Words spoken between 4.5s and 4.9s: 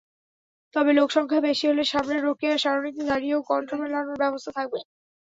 থাকবে।